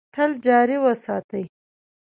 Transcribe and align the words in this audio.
تل 0.15 0.31
جاري 0.45 0.77
وساتي. 0.85 1.43